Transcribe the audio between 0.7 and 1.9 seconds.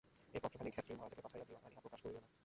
খেতড়ির মহারাজাকে পাঠাইয়া দিও, আর ইহা